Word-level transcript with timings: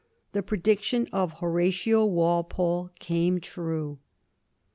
The 0.31 0.41
prediction 0.41 1.07
of 1.13 1.33
Horatio 1.33 2.05
Walpole 2.07 2.89
came 2.97 3.39
true. 3.39 3.99